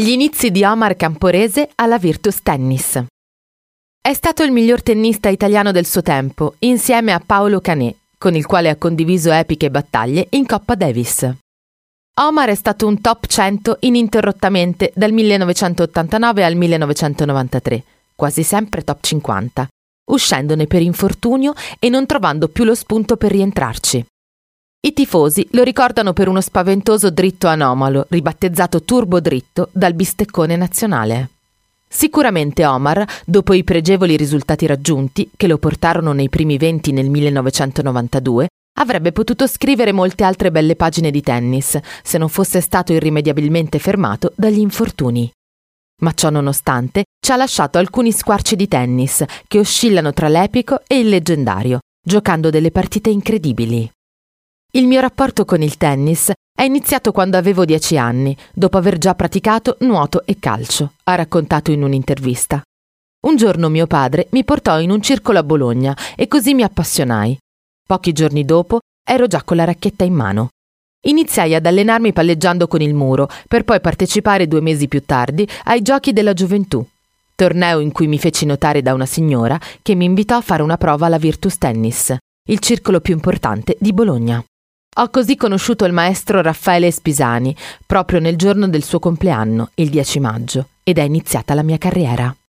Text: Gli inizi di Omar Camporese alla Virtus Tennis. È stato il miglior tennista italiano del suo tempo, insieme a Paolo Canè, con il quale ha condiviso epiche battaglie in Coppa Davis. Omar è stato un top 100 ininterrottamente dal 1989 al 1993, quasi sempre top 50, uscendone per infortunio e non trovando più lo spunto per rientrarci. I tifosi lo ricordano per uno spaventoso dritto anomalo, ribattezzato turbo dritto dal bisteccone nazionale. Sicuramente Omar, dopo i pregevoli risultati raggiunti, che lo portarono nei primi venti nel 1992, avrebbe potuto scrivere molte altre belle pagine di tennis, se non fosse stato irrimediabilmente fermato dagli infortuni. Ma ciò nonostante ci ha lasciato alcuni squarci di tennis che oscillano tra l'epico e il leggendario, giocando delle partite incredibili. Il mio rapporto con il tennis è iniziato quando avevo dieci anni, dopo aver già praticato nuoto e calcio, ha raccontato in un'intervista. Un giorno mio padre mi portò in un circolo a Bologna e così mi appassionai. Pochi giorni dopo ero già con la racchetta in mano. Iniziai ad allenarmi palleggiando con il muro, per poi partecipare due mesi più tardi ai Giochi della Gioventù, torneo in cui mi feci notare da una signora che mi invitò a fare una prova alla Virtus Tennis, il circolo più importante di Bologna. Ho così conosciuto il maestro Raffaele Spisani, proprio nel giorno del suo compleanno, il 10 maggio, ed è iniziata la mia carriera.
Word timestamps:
Gli 0.00 0.10
inizi 0.10 0.52
di 0.52 0.62
Omar 0.62 0.94
Camporese 0.94 1.70
alla 1.74 1.98
Virtus 1.98 2.40
Tennis. 2.42 3.02
È 4.00 4.12
stato 4.14 4.44
il 4.44 4.52
miglior 4.52 4.80
tennista 4.80 5.28
italiano 5.28 5.72
del 5.72 5.86
suo 5.86 6.02
tempo, 6.02 6.54
insieme 6.60 7.10
a 7.10 7.18
Paolo 7.18 7.60
Canè, 7.60 7.92
con 8.16 8.36
il 8.36 8.46
quale 8.46 8.68
ha 8.68 8.76
condiviso 8.76 9.32
epiche 9.32 9.72
battaglie 9.72 10.28
in 10.30 10.46
Coppa 10.46 10.76
Davis. 10.76 11.28
Omar 12.20 12.48
è 12.48 12.54
stato 12.54 12.86
un 12.86 13.00
top 13.00 13.26
100 13.26 13.78
ininterrottamente 13.80 14.92
dal 14.94 15.10
1989 15.10 16.44
al 16.44 16.54
1993, 16.54 17.82
quasi 18.14 18.44
sempre 18.44 18.84
top 18.84 19.02
50, 19.02 19.66
uscendone 20.12 20.68
per 20.68 20.80
infortunio 20.80 21.54
e 21.80 21.88
non 21.88 22.06
trovando 22.06 22.46
più 22.46 22.62
lo 22.62 22.76
spunto 22.76 23.16
per 23.16 23.32
rientrarci. 23.32 24.06
I 24.88 24.94
tifosi 24.94 25.46
lo 25.50 25.64
ricordano 25.64 26.14
per 26.14 26.28
uno 26.28 26.40
spaventoso 26.40 27.10
dritto 27.10 27.46
anomalo, 27.46 28.06
ribattezzato 28.08 28.84
turbo 28.84 29.20
dritto 29.20 29.68
dal 29.70 29.92
bisteccone 29.92 30.56
nazionale. 30.56 31.28
Sicuramente 31.86 32.64
Omar, 32.64 33.04
dopo 33.26 33.52
i 33.52 33.64
pregevoli 33.64 34.16
risultati 34.16 34.64
raggiunti, 34.64 35.28
che 35.36 35.46
lo 35.46 35.58
portarono 35.58 36.12
nei 36.12 36.30
primi 36.30 36.56
venti 36.56 36.92
nel 36.92 37.10
1992, 37.10 38.46
avrebbe 38.78 39.12
potuto 39.12 39.46
scrivere 39.46 39.92
molte 39.92 40.24
altre 40.24 40.50
belle 40.50 40.74
pagine 40.74 41.10
di 41.10 41.20
tennis, 41.20 41.78
se 42.02 42.16
non 42.16 42.30
fosse 42.30 42.62
stato 42.62 42.94
irrimediabilmente 42.94 43.78
fermato 43.78 44.32
dagli 44.36 44.60
infortuni. 44.60 45.30
Ma 46.00 46.14
ciò 46.14 46.30
nonostante 46.30 47.04
ci 47.20 47.30
ha 47.30 47.36
lasciato 47.36 47.76
alcuni 47.76 48.10
squarci 48.10 48.56
di 48.56 48.68
tennis 48.68 49.22
che 49.46 49.58
oscillano 49.58 50.14
tra 50.14 50.28
l'epico 50.28 50.80
e 50.86 50.98
il 50.98 51.10
leggendario, 51.10 51.80
giocando 52.02 52.48
delle 52.48 52.70
partite 52.70 53.10
incredibili. 53.10 53.90
Il 54.72 54.86
mio 54.86 55.00
rapporto 55.00 55.46
con 55.46 55.62
il 55.62 55.78
tennis 55.78 56.30
è 56.54 56.62
iniziato 56.62 57.10
quando 57.10 57.38
avevo 57.38 57.64
dieci 57.64 57.96
anni, 57.96 58.36
dopo 58.52 58.76
aver 58.76 58.98
già 58.98 59.14
praticato 59.14 59.76
nuoto 59.80 60.26
e 60.26 60.36
calcio, 60.38 60.92
ha 61.04 61.14
raccontato 61.14 61.70
in 61.70 61.82
un'intervista. 61.82 62.60
Un 63.26 63.36
giorno 63.36 63.70
mio 63.70 63.86
padre 63.86 64.26
mi 64.32 64.44
portò 64.44 64.78
in 64.78 64.90
un 64.90 65.00
circolo 65.00 65.38
a 65.38 65.42
Bologna 65.42 65.96
e 66.14 66.28
così 66.28 66.52
mi 66.52 66.64
appassionai. 66.64 67.38
Pochi 67.86 68.12
giorni 68.12 68.44
dopo 68.44 68.80
ero 69.02 69.26
già 69.26 69.42
con 69.42 69.56
la 69.56 69.64
racchetta 69.64 70.04
in 70.04 70.12
mano. 70.12 70.50
Iniziai 71.06 71.54
ad 71.54 71.64
allenarmi 71.64 72.12
palleggiando 72.12 72.68
con 72.68 72.82
il 72.82 72.92
muro, 72.92 73.26
per 73.48 73.64
poi 73.64 73.80
partecipare 73.80 74.46
due 74.46 74.60
mesi 74.60 74.86
più 74.86 75.02
tardi 75.02 75.48
ai 75.64 75.80
Giochi 75.80 76.12
della 76.12 76.34
Gioventù, 76.34 76.86
torneo 77.34 77.80
in 77.80 77.90
cui 77.90 78.06
mi 78.06 78.18
feci 78.18 78.44
notare 78.44 78.82
da 78.82 78.92
una 78.92 79.06
signora 79.06 79.58
che 79.80 79.94
mi 79.94 80.04
invitò 80.04 80.36
a 80.36 80.42
fare 80.42 80.62
una 80.62 80.76
prova 80.76 81.06
alla 81.06 81.16
Virtus 81.16 81.56
Tennis, 81.56 82.14
il 82.50 82.58
circolo 82.58 83.00
più 83.00 83.14
importante 83.14 83.74
di 83.80 83.94
Bologna. 83.94 84.44
Ho 84.96 85.10
così 85.10 85.36
conosciuto 85.36 85.84
il 85.84 85.92
maestro 85.92 86.40
Raffaele 86.42 86.90
Spisani, 86.90 87.54
proprio 87.86 88.18
nel 88.18 88.36
giorno 88.36 88.68
del 88.68 88.82
suo 88.82 88.98
compleanno, 88.98 89.70
il 89.74 89.90
10 89.90 90.18
maggio, 90.18 90.68
ed 90.82 90.98
è 90.98 91.02
iniziata 91.02 91.54
la 91.54 91.62
mia 91.62 91.78
carriera. 91.78 92.34